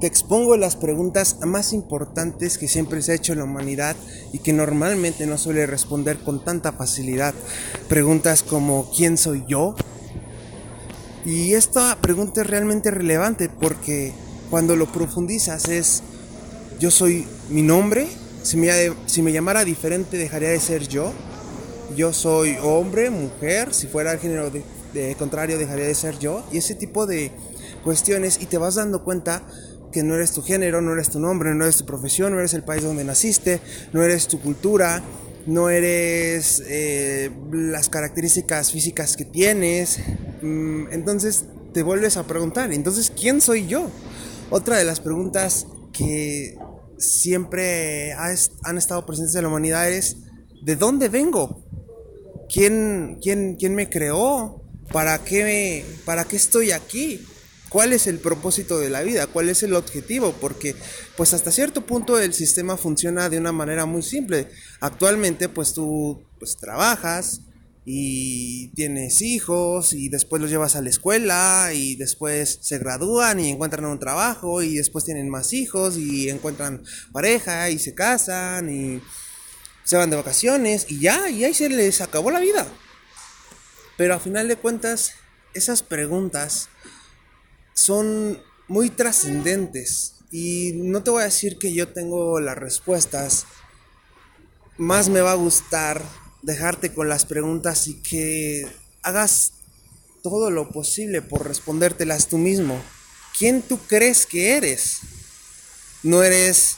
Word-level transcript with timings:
te 0.00 0.06
expongo 0.06 0.56
las 0.56 0.76
preguntas 0.76 1.38
más 1.44 1.72
importantes 1.72 2.58
que 2.58 2.68
siempre 2.68 3.02
se 3.02 3.12
ha 3.12 3.14
hecho 3.16 3.32
en 3.32 3.38
la 3.38 3.44
humanidad 3.44 3.96
y 4.32 4.38
que 4.38 4.52
normalmente 4.52 5.26
no 5.26 5.38
suele 5.38 5.66
responder 5.66 6.18
con 6.18 6.44
tanta 6.44 6.72
facilidad. 6.72 7.34
Preguntas 7.88 8.42
como 8.42 8.90
¿quién 8.96 9.16
soy 9.18 9.44
yo? 9.48 9.74
Y 11.24 11.54
esta 11.54 11.96
pregunta 12.00 12.42
es 12.42 12.46
realmente 12.46 12.90
relevante 12.90 13.48
porque 13.48 14.12
cuando 14.50 14.76
lo 14.76 14.86
profundizas 14.86 15.68
es 15.68 16.02
yo 16.78 16.90
soy 16.90 17.26
mi 17.50 17.62
nombre, 17.62 18.06
si 18.42 18.56
me, 18.56 18.70
si 19.06 19.20
me 19.22 19.32
llamara 19.32 19.64
diferente 19.64 20.16
dejaría 20.16 20.50
de 20.50 20.60
ser 20.60 20.86
yo. 20.88 21.12
Yo 21.96 22.12
soy 22.12 22.56
hombre, 22.62 23.10
mujer, 23.10 23.74
si 23.74 23.86
fuera 23.86 24.12
el 24.12 24.18
género 24.18 24.50
de 24.50 24.62
contrario 25.16 25.58
dejaría 25.58 25.86
de 25.86 25.94
ser 25.94 26.18
yo. 26.18 26.44
Y 26.52 26.58
ese 26.58 26.74
tipo 26.74 27.06
de 27.06 27.30
cuestiones 27.84 28.38
y 28.40 28.46
te 28.46 28.58
vas 28.58 28.76
dando 28.76 29.04
cuenta 29.04 29.42
que 29.92 30.02
no 30.02 30.14
eres 30.14 30.32
tu 30.32 30.42
género, 30.42 30.80
no 30.80 30.92
eres 30.92 31.10
tu 31.10 31.20
nombre, 31.20 31.54
no 31.54 31.64
eres 31.64 31.76
tu 31.78 31.86
profesión, 31.86 32.32
no 32.32 32.38
eres 32.38 32.54
el 32.54 32.62
país 32.62 32.82
donde 32.82 33.04
naciste, 33.04 33.60
no 33.92 34.02
eres 34.02 34.28
tu 34.28 34.40
cultura, 34.40 35.02
no 35.46 35.70
eres 35.70 36.62
eh, 36.66 37.30
las 37.50 37.88
características 37.88 38.70
físicas 38.70 39.16
que 39.16 39.24
tienes. 39.24 39.98
Mm, 40.42 40.92
entonces 40.92 41.46
te 41.72 41.82
vuelves 41.82 42.16
a 42.16 42.26
preguntar, 42.26 42.72
entonces, 42.72 43.10
¿quién 43.10 43.40
soy 43.40 43.66
yo? 43.66 43.90
Otra 44.50 44.76
de 44.76 44.84
las 44.84 45.00
preguntas 45.00 45.66
que 45.92 46.56
siempre 46.98 48.12
han 48.12 48.78
estado 48.78 49.06
presentes 49.06 49.34
en 49.36 49.42
la 49.42 49.48
humanidad 49.48 49.90
es, 49.90 50.16
¿de 50.62 50.76
dónde 50.76 51.08
vengo? 51.08 51.64
¿Quién, 52.52 53.18
quién, 53.22 53.56
quién 53.56 53.74
me 53.74 53.88
creó? 53.88 54.62
¿Para 54.92 55.22
qué, 55.24 55.84
¿Para 56.04 56.24
qué 56.24 56.36
estoy 56.36 56.70
aquí? 56.70 57.24
¿Cuál 57.68 57.92
es 57.92 58.06
el 58.06 58.18
propósito 58.18 58.78
de 58.78 58.88
la 58.88 59.02
vida? 59.02 59.26
¿Cuál 59.26 59.50
es 59.50 59.62
el 59.62 59.74
objetivo? 59.74 60.32
Porque 60.40 60.74
pues 61.16 61.34
hasta 61.34 61.52
cierto 61.52 61.84
punto 61.84 62.18
el 62.18 62.32
sistema 62.32 62.78
funciona 62.78 63.28
de 63.28 63.38
una 63.38 63.52
manera 63.52 63.84
muy 63.84 64.02
simple. 64.02 64.48
Actualmente 64.80 65.50
pues 65.50 65.74
tú 65.74 66.22
pues 66.38 66.56
trabajas 66.56 67.42
y 67.84 68.68
tienes 68.68 69.20
hijos 69.20 69.92
y 69.92 70.08
después 70.08 70.40
los 70.40 70.50
llevas 70.50 70.76
a 70.76 70.82
la 70.82 70.88
escuela 70.88 71.70
y 71.74 71.96
después 71.96 72.58
se 72.62 72.78
gradúan 72.78 73.40
y 73.40 73.50
encuentran 73.50 73.84
un 73.84 73.98
trabajo 73.98 74.62
y 74.62 74.76
después 74.76 75.04
tienen 75.04 75.28
más 75.28 75.52
hijos 75.52 75.98
y 75.98 76.30
encuentran 76.30 76.82
pareja 77.12 77.68
y 77.68 77.78
se 77.78 77.94
casan 77.94 78.70
y 78.70 79.02
se 79.84 79.96
van 79.96 80.10
de 80.10 80.16
vacaciones 80.16 80.86
y 80.88 81.00
ya, 81.00 81.30
y 81.30 81.44
ahí 81.44 81.54
se 81.54 81.70
les 81.70 82.02
acabó 82.02 82.30
la 82.30 82.40
vida. 82.40 82.66
Pero 83.98 84.14
a 84.14 84.20
final 84.20 84.46
de 84.46 84.56
cuentas, 84.56 85.14
esas 85.54 85.82
preguntas 85.82 86.68
son 87.74 88.40
muy 88.68 88.90
trascendentes 88.90 90.14
y 90.30 90.72
no 90.76 91.02
te 91.02 91.10
voy 91.10 91.22
a 91.22 91.24
decir 91.24 91.58
que 91.58 91.74
yo 91.74 91.88
tengo 91.88 92.38
las 92.38 92.56
respuestas. 92.56 93.46
Más 94.76 95.08
me 95.08 95.20
va 95.20 95.32
a 95.32 95.34
gustar 95.34 96.00
dejarte 96.42 96.94
con 96.94 97.08
las 97.08 97.24
preguntas 97.24 97.88
y 97.88 97.94
que 97.94 98.68
hagas 99.02 99.54
todo 100.22 100.52
lo 100.52 100.70
posible 100.70 101.20
por 101.20 101.48
respondértelas 101.48 102.28
tú 102.28 102.38
mismo. 102.38 102.80
¿Quién 103.36 103.62
tú 103.62 103.80
crees 103.88 104.26
que 104.26 104.52
eres? 104.52 105.00
¿No 106.04 106.22
eres, 106.22 106.76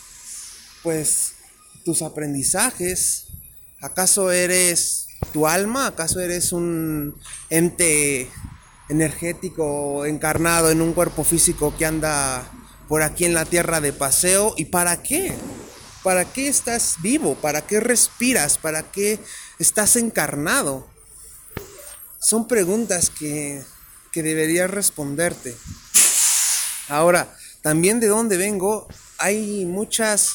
pues, 0.82 1.32
tus 1.84 2.00
aprendizajes? 2.00 3.26
¿Acaso 3.82 4.32
eres 4.32 5.09
tu 5.32 5.46
alma? 5.46 5.86
¿Acaso 5.86 6.20
eres 6.20 6.52
un 6.52 7.14
ente 7.48 8.30
energético 8.90 10.04
encarnado 10.04 10.70
en 10.70 10.82
un 10.82 10.92
cuerpo 10.92 11.24
físico 11.24 11.74
que 11.78 11.86
anda 11.86 12.50
por 12.90 13.02
aquí 13.02 13.24
en 13.24 13.34
la 13.34 13.44
tierra 13.44 13.80
de 13.80 13.92
paseo. 13.92 14.52
¿Y 14.56 14.64
para 14.64 15.00
qué? 15.00 15.32
¿Para 16.02 16.24
qué 16.24 16.48
estás 16.48 16.96
vivo? 17.00 17.36
¿Para 17.36 17.62
qué 17.62 17.78
respiras? 17.78 18.58
¿Para 18.58 18.82
qué 18.82 19.20
estás 19.60 19.94
encarnado? 19.94 20.88
Son 22.18 22.48
preguntas 22.48 23.08
que, 23.08 23.62
que 24.10 24.24
deberías 24.24 24.68
responderte. 24.68 25.56
Ahora, 26.88 27.32
también 27.62 28.00
de 28.00 28.08
dónde 28.08 28.36
vengo, 28.36 28.88
hay 29.18 29.64
muchas 29.66 30.32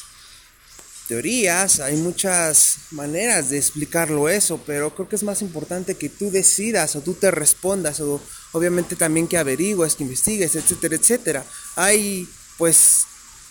teorías, 1.08 1.80
hay 1.80 1.96
muchas 1.96 2.76
maneras 2.90 3.50
de 3.50 3.58
explicarlo 3.58 4.28
eso, 4.28 4.60
pero 4.66 4.94
creo 4.94 5.08
que 5.08 5.16
es 5.16 5.22
más 5.22 5.42
importante 5.42 5.94
que 5.94 6.08
tú 6.08 6.30
decidas 6.30 6.96
o 6.96 7.00
tú 7.00 7.14
te 7.14 7.30
respondas 7.30 8.00
o 8.00 8.20
obviamente 8.52 8.96
también 8.96 9.28
que 9.28 9.38
averigües, 9.38 9.96
que 9.96 10.04
investigues, 10.04 10.54
etcétera, 10.56 10.96
etcétera. 10.96 11.44
Hay 11.76 12.28
pues 12.58 13.06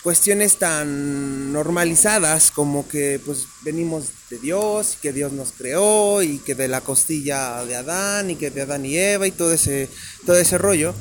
cuestiones 0.06 0.58
tan 0.58 1.52
normalizadas 1.52 2.52
como 2.52 2.88
que 2.88 3.20
pues 3.26 3.48
venimos 3.64 4.10
de 4.30 4.38
Dios 4.38 4.98
y 4.98 5.02
que 5.02 5.14
Dios 5.14 5.32
nos 5.32 5.52
creó 5.52 6.22
y 6.22 6.38
que 6.38 6.54
de 6.54 6.68
la 6.68 6.82
costilla 6.82 7.66
de 7.66 7.76
Adán 7.76 8.30
y 8.30 8.36
que 8.36 8.52
de 8.52 8.62
Adán 8.62 8.86
y 8.86 8.98
Eva 8.98 9.26
y 9.26 9.32
todo 9.32 9.52
ese 9.52 9.90
todo 10.26 10.38
ese 10.38 10.60
rollo. 10.60 10.94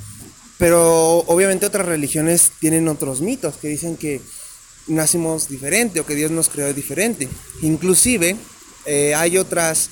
Pero 0.56 1.18
obviamente 1.26 1.66
otras 1.66 1.84
religiones 1.84 2.52
tienen 2.60 2.88
otros 2.88 3.20
mitos 3.20 3.56
que 3.56 3.68
dicen 3.68 3.98
que 3.98 4.22
nacimos 4.86 5.48
diferente 5.48 6.00
o 6.00 6.06
que 6.06 6.14
Dios 6.14 6.30
nos 6.30 6.48
creó 6.48 6.72
diferente. 6.72 7.28
Inclusive 7.62 8.36
eh, 8.86 9.14
hay 9.14 9.38
otras 9.38 9.90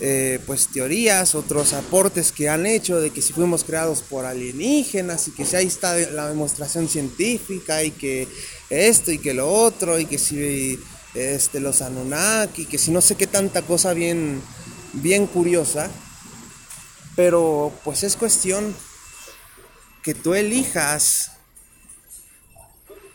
eh, 0.00 0.38
pues 0.46 0.68
teorías, 0.68 1.34
otros 1.34 1.72
aportes 1.74 2.32
que 2.32 2.48
han 2.48 2.64
hecho 2.64 3.00
de 3.00 3.10
que 3.10 3.20
si 3.20 3.32
fuimos 3.32 3.64
creados 3.64 4.02
por 4.02 4.24
alienígenas 4.24 5.28
y 5.28 5.32
que 5.32 5.44
si 5.44 5.56
ahí 5.56 5.66
está 5.66 5.94
la 5.94 6.28
demostración 6.28 6.88
científica 6.88 7.82
y 7.82 7.90
que 7.90 8.26
esto 8.70 9.12
y 9.12 9.18
que 9.18 9.34
lo 9.34 9.52
otro 9.52 9.98
y 9.98 10.06
que 10.06 10.16
si 10.16 10.78
este, 11.14 11.60
los 11.60 11.82
Anunnaki, 11.82 12.66
que 12.66 12.78
si 12.78 12.90
no 12.92 13.00
sé 13.00 13.16
qué 13.16 13.26
tanta 13.26 13.62
cosa 13.62 13.92
bien, 13.92 14.40
bien 14.94 15.26
curiosa, 15.26 15.90
pero 17.16 17.72
pues 17.84 18.02
es 18.02 18.16
cuestión 18.16 18.74
que 20.02 20.14
tú 20.14 20.34
elijas 20.34 21.32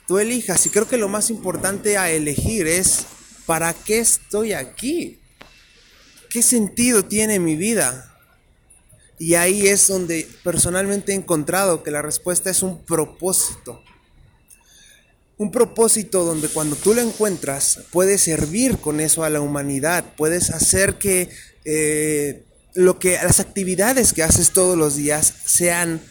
tú 0.08 0.20
elijas. 0.20 0.66
Y 0.66 0.70
creo 0.70 0.88
que 0.88 0.98
lo 0.98 1.08
más 1.08 1.30
importante 1.30 1.98
a 1.98 2.10
elegir 2.10 2.68
es, 2.68 3.06
¿para 3.46 3.74
qué 3.74 4.00
estoy 4.00 4.54
aquí? 4.54 5.20
¿Qué 6.30 6.42
sentido 6.42 7.06
tiene 7.06 7.40
mi 7.40 7.56
vida? 7.56 8.12
Y 9.18 9.36
ahí 9.36 9.68
es 9.68 9.88
donde 9.88 10.28
personalmente 10.44 11.14
he 11.14 11.16
encontrado 11.16 11.84
que 11.84 11.92
la 11.92 12.02
respuesta 12.02 12.50
es 12.50 12.62
un 12.64 12.84
propósito. 12.84 13.82
Un 15.38 15.52
propósito 15.52 16.24
donde 16.24 16.48
cuando 16.50 16.76
tú 16.76 16.94
lo 16.94 17.02
encuentras 17.02 17.80
puedes 17.92 18.22
servir 18.22 18.78
con 18.78 19.00
eso 19.00 19.24
a 19.24 19.30
la 19.30 19.42
humanidad, 19.42 20.14
puedes 20.18 20.50
hacer 20.50 20.98
que 20.98 21.30
eh, 21.66 22.44
lo 22.74 23.00
que 23.00 23.14
las 23.14 23.40
actividades 23.40 24.14
que 24.14 24.24
haces 24.24 24.52
todos 24.52 24.78
los 24.78 24.96
días 24.96 25.34
sean 25.46 26.02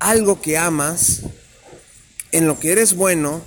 algo 0.00 0.40
que 0.40 0.58
amas, 0.58 1.22
en 2.32 2.46
lo 2.46 2.58
que 2.58 2.72
eres 2.72 2.94
bueno, 2.94 3.42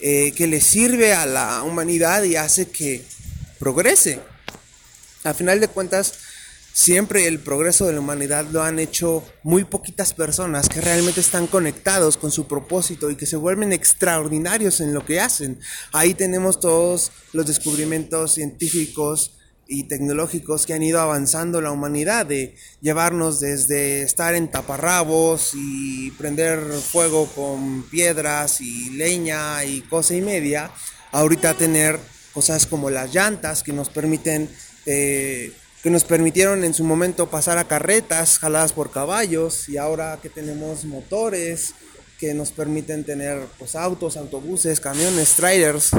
eh, 0.00 0.32
que 0.32 0.46
le 0.46 0.60
sirve 0.60 1.14
a 1.14 1.26
la 1.26 1.62
humanidad 1.62 2.22
y 2.24 2.36
hace 2.36 2.68
que 2.68 3.04
progrese. 3.58 4.20
A 5.22 5.32
final 5.32 5.60
de 5.60 5.68
cuentas, 5.68 6.14
siempre 6.74 7.28
el 7.28 7.38
progreso 7.38 7.86
de 7.86 7.92
la 7.94 8.00
humanidad 8.00 8.46
lo 8.50 8.62
han 8.62 8.78
hecho 8.78 9.24
muy 9.44 9.64
poquitas 9.64 10.12
personas 10.12 10.68
que 10.68 10.80
realmente 10.80 11.20
están 11.20 11.46
conectados 11.46 12.16
con 12.16 12.32
su 12.32 12.46
propósito 12.46 13.10
y 13.10 13.16
que 13.16 13.26
se 13.26 13.36
vuelven 13.36 13.72
extraordinarios 13.72 14.80
en 14.80 14.92
lo 14.92 15.06
que 15.06 15.20
hacen. 15.20 15.60
Ahí 15.92 16.14
tenemos 16.14 16.60
todos 16.60 17.12
los 17.32 17.46
descubrimientos 17.46 18.34
científicos, 18.34 19.32
y 19.66 19.84
tecnológicos 19.84 20.66
que 20.66 20.74
han 20.74 20.82
ido 20.82 21.00
avanzando 21.00 21.60
la 21.60 21.70
humanidad, 21.70 22.26
de 22.26 22.54
llevarnos 22.80 23.40
desde 23.40 24.02
estar 24.02 24.34
en 24.34 24.48
taparrabos 24.48 25.52
y 25.54 26.10
prender 26.12 26.60
fuego 26.60 27.26
con 27.34 27.82
piedras 27.84 28.60
y 28.60 28.90
leña 28.90 29.64
y 29.64 29.80
cosa 29.82 30.14
y 30.14 30.20
media, 30.20 30.70
ahorita 31.12 31.54
tener 31.54 31.98
cosas 32.32 32.66
como 32.66 32.90
las 32.90 33.14
llantas 33.14 33.62
que 33.62 33.72
nos 33.72 33.88
permiten, 33.88 34.50
eh, 34.86 35.52
que 35.82 35.90
nos 35.90 36.04
permitieron 36.04 36.64
en 36.64 36.74
su 36.74 36.84
momento 36.84 37.30
pasar 37.30 37.58
a 37.58 37.68
carretas 37.68 38.38
jaladas 38.38 38.72
por 38.72 38.90
caballos 38.90 39.68
y 39.68 39.76
ahora 39.76 40.18
que 40.20 40.28
tenemos 40.28 40.84
motores 40.84 41.74
que 42.18 42.34
nos 42.34 42.52
permiten 42.52 43.04
tener 43.04 43.40
pues, 43.58 43.74
autos, 43.74 44.16
autobuses, 44.16 44.80
camiones, 44.80 45.34
trailers, 45.34 45.90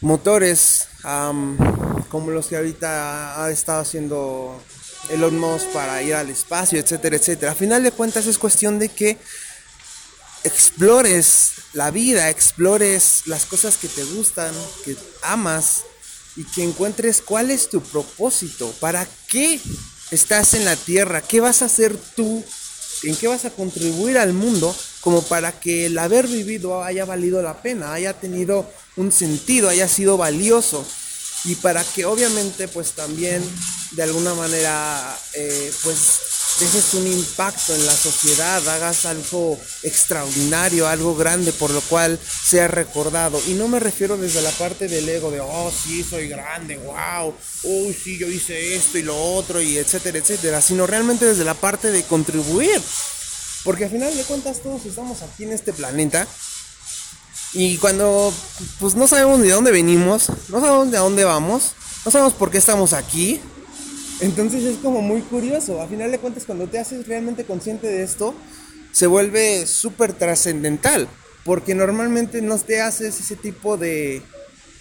motores 0.00 0.88
como 1.02 2.30
los 2.30 2.46
que 2.46 2.56
ahorita 2.56 3.42
ha 3.42 3.50
estado 3.50 3.80
haciendo 3.80 4.60
Elon 5.10 5.38
Musk 5.38 5.66
para 5.68 6.02
ir 6.02 6.14
al 6.14 6.30
espacio, 6.30 6.78
etcétera, 6.78 7.16
etcétera. 7.16 7.52
A 7.52 7.54
final 7.54 7.82
de 7.82 7.92
cuentas 7.92 8.26
es 8.26 8.38
cuestión 8.38 8.78
de 8.78 8.88
que 8.88 9.18
explores 10.44 11.52
la 11.72 11.90
vida, 11.90 12.30
explores 12.30 13.22
las 13.26 13.44
cosas 13.44 13.76
que 13.76 13.88
te 13.88 14.04
gustan, 14.04 14.54
que 14.84 14.96
amas 15.22 15.82
y 16.36 16.44
que 16.44 16.62
encuentres 16.62 17.20
cuál 17.20 17.50
es 17.50 17.68
tu 17.68 17.82
propósito, 17.82 18.72
para 18.80 19.06
qué 19.28 19.60
estás 20.10 20.54
en 20.54 20.64
la 20.64 20.76
tierra, 20.76 21.20
qué 21.20 21.40
vas 21.40 21.62
a 21.62 21.66
hacer 21.66 21.96
tú, 22.14 22.44
en 23.02 23.16
qué 23.16 23.28
vas 23.28 23.44
a 23.44 23.50
contribuir 23.50 24.18
al 24.18 24.32
mundo 24.32 24.74
como 25.00 25.22
para 25.22 25.58
que 25.58 25.86
el 25.86 25.98
haber 25.98 26.26
vivido 26.26 26.82
haya 26.82 27.04
valido 27.04 27.42
la 27.42 27.60
pena, 27.60 27.92
haya 27.92 28.12
tenido 28.14 28.70
un 28.98 29.12
sentido, 29.12 29.68
haya 29.68 29.88
sido 29.88 30.16
valioso 30.16 30.84
y 31.44 31.54
para 31.56 31.84
que 31.84 32.04
obviamente 32.04 32.68
pues 32.68 32.92
también 32.92 33.42
de 33.92 34.02
alguna 34.02 34.34
manera 34.34 35.16
eh, 35.34 35.72
pues 35.82 35.98
dejes 36.58 36.94
un 36.94 37.06
impacto 37.06 37.74
en 37.74 37.86
la 37.86 37.92
sociedad, 37.92 38.66
hagas 38.68 39.06
algo 39.06 39.58
extraordinario, 39.84 40.88
algo 40.88 41.14
grande 41.14 41.52
por 41.52 41.70
lo 41.70 41.80
cual 41.82 42.18
sea 42.18 42.66
recordado. 42.66 43.40
Y 43.46 43.54
no 43.54 43.68
me 43.68 43.78
refiero 43.78 44.16
desde 44.16 44.42
la 44.42 44.50
parte 44.50 44.88
del 44.88 45.08
ego 45.08 45.30
de, 45.30 45.40
oh, 45.40 45.70
sí, 45.70 46.02
soy 46.02 46.28
grande, 46.28 46.76
wow, 46.78 47.34
uy, 47.62 47.94
sí, 47.94 48.18
yo 48.18 48.28
hice 48.28 48.74
esto 48.74 48.98
y 48.98 49.02
lo 49.02 49.16
otro, 49.16 49.60
y 49.60 49.78
etcétera, 49.78 50.18
etcétera, 50.18 50.60
sino 50.60 50.86
realmente 50.86 51.26
desde 51.26 51.44
la 51.44 51.54
parte 51.54 51.92
de 51.92 52.02
contribuir. 52.02 52.82
Porque 53.62 53.84
al 53.84 53.90
final 53.90 54.16
de 54.16 54.24
cuentas 54.24 54.62
todos 54.62 54.84
estamos 54.86 55.22
aquí 55.22 55.44
en 55.44 55.52
este 55.52 55.72
planeta. 55.72 56.26
Y 57.52 57.78
cuando 57.78 58.32
pues 58.78 58.94
no 58.94 59.08
sabemos 59.08 59.38
ni 59.38 59.48
de 59.48 59.54
dónde 59.54 59.70
venimos, 59.70 60.28
no 60.48 60.60
sabemos 60.60 60.90
de 60.90 60.98
dónde 60.98 61.24
vamos, 61.24 61.72
no 62.04 62.10
sabemos 62.10 62.34
por 62.34 62.50
qué 62.50 62.58
estamos 62.58 62.92
aquí, 62.92 63.40
entonces 64.20 64.64
es 64.64 64.78
como 64.78 65.00
muy 65.00 65.20
curioso. 65.22 65.80
A 65.80 65.86
final 65.86 66.10
de 66.10 66.18
cuentas, 66.18 66.44
cuando 66.44 66.66
te 66.66 66.78
haces 66.78 67.06
realmente 67.06 67.44
consciente 67.44 67.86
de 67.86 68.02
esto, 68.02 68.34
se 68.92 69.06
vuelve 69.06 69.66
súper 69.66 70.12
trascendental. 70.12 71.08
Porque 71.44 71.74
normalmente 71.74 72.42
no 72.42 72.58
te 72.58 72.80
haces 72.80 73.20
ese 73.20 73.36
tipo 73.36 73.76
de, 73.76 74.22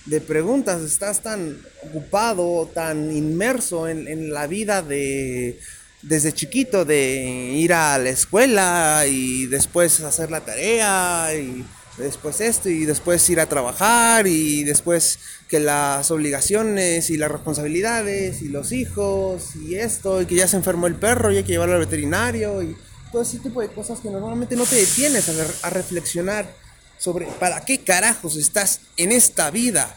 de 0.06 0.22
preguntas. 0.22 0.82
Estás 0.82 1.22
tan 1.22 1.62
ocupado, 1.84 2.70
tan 2.74 3.16
inmerso 3.16 3.88
en, 3.88 4.08
en 4.08 4.34
la 4.34 4.48
vida 4.48 4.82
de 4.82 5.60
desde 6.04 6.32
chiquito 6.32 6.86
de 6.86 7.52
ir 7.56 7.74
a 7.74 7.98
la 7.98 8.10
escuela 8.10 9.06
y 9.08 9.48
después 9.48 10.00
hacer 10.02 10.30
la 10.30 10.42
tarea 10.42 11.36
y 11.36 11.66
después 11.98 12.42
esto 12.42 12.70
y 12.70 12.86
después 12.86 13.28
ir 13.30 13.40
a 13.40 13.50
trabajar 13.50 14.28
y 14.28 14.64
después 14.64 15.20
que 15.48 15.60
las 15.60 16.12
obligaciones 16.12 17.10
y 17.10 17.18
las 17.18 17.32
responsabilidades 17.32 18.42
y 18.42 18.50
los 18.50 18.72
hijos 18.72 19.56
y 19.56 19.76
esto 19.76 20.22
y 20.22 20.26
que 20.26 20.36
ya 20.36 20.48
se 20.48 20.58
enfermó 20.58 20.88
el 20.88 20.96
perro 20.96 21.32
y 21.32 21.38
hay 21.38 21.44
que 21.44 21.54
llevarlo 21.54 21.76
al 21.76 21.82
veterinario 21.82 22.62
y 22.62 22.76
todo 23.12 23.22
ese 23.22 23.40
tipo 23.40 23.62
de 23.62 23.70
cosas 23.70 24.00
que 24.00 24.10
normalmente 24.10 24.56
no 24.56 24.66
te 24.66 24.76
detienes 24.76 25.28
a, 25.30 25.68
a 25.68 25.70
reflexionar 25.70 26.54
sobre 26.98 27.26
para 27.26 27.62
qué 27.62 27.80
carajos 27.80 28.36
estás 28.38 28.82
en 28.98 29.12
esta 29.12 29.52
vida. 29.52 29.96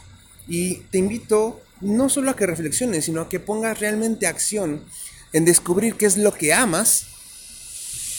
Y 0.48 0.76
te 0.90 0.98
invito 0.98 1.60
no 1.80 2.08
solo 2.08 2.30
a 2.30 2.36
que 2.36 2.46
reflexiones 2.46 3.04
sino 3.04 3.22
a 3.22 3.28
que 3.28 3.40
pongas 3.40 3.78
realmente 3.78 4.26
acción 4.26 4.84
en 5.32 5.44
descubrir 5.44 5.94
qué 5.96 6.06
es 6.06 6.16
lo 6.16 6.32
que 6.32 6.52
amas 6.52 7.06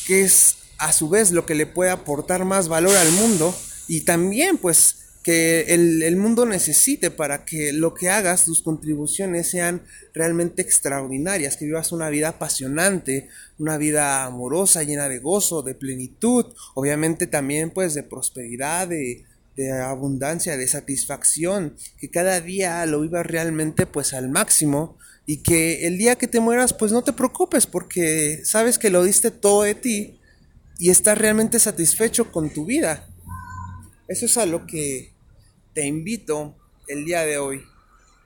qué 0.08 0.24
es 0.24 0.56
a 0.78 0.94
su 0.94 1.10
vez 1.10 1.32
lo 1.32 1.46
que 1.46 1.56
le 1.56 1.68
puede 1.68 1.92
aportar 1.92 2.46
más 2.46 2.68
valor 2.68 2.96
al 2.96 3.12
mundo 3.12 3.56
y 3.88 4.02
también 4.02 4.58
pues 4.58 5.02
que 5.24 5.74
el, 5.74 6.16
mundo 6.18 6.46
necesite 6.46 7.12
para 7.12 7.46
que 7.46 7.74
lo 7.74 7.94
que 7.94 8.10
hagas, 8.10 8.46
tus 8.46 8.64
contribuciones 8.64 9.50
sean 9.50 9.84
realmente 10.14 10.64
extraordinarias, 10.64 11.58
que 11.58 11.66
vivas 11.66 11.92
una 11.92 12.10
vida 12.10 12.30
apasionante, 12.30 13.30
una 13.60 13.78
vida 13.78 14.24
amorosa, 14.24 14.84
llena 14.84 15.10
de 15.10 15.20
gozo, 15.20 15.62
de 15.62 15.76
plenitud, 15.76 16.48
obviamente 16.74 17.28
también 17.28 17.70
pues 17.70 17.94
de 17.94 18.02
prosperidad, 18.02 18.88
de, 18.88 19.24
de 19.56 19.72
abundancia, 19.72 20.58
de 20.58 20.68
satisfacción, 20.68 21.76
que 22.00 22.10
cada 22.10 22.42
día 22.42 22.84
lo 22.88 23.02
vivas 23.02 23.26
realmente 23.26 23.86
pues 23.86 24.14
al 24.14 24.30
máximo 24.30 24.98
y 25.28 25.38
que 25.38 25.86
el 25.86 26.00
día 26.00 26.18
que 26.18 26.28
te 26.28 26.40
mueras 26.40 26.74
pues 26.74 26.92
no 26.92 27.04
te 27.04 27.14
preocupes 27.14 27.68
porque 27.68 28.42
sabes 28.44 28.80
que 28.80 28.90
lo 28.90 29.04
diste 29.04 29.30
todo 29.30 29.64
de 29.64 29.76
ti 29.76 30.20
y 30.80 30.90
estás 30.90 31.16
realmente 31.16 31.60
satisfecho 31.60 32.32
con 32.32 32.50
tu 32.50 32.66
vida. 32.66 33.08
Eso 34.12 34.26
es 34.26 34.38
a 34.38 34.46
lo 34.46 34.68
que 34.68 35.14
te 35.74 35.88
invito 35.88 36.54
el 36.90 37.06
día 37.06 37.22
de 37.22 37.38
hoy. 37.38 37.64